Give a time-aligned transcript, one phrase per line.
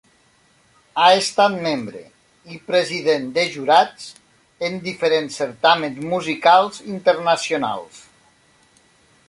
[1.01, 1.99] Ha estat membre
[2.55, 4.07] i president de jurats
[4.69, 8.01] en diferents certàmens musicals internacionals.